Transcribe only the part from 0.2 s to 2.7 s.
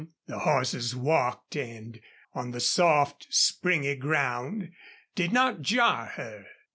The horses walked and on the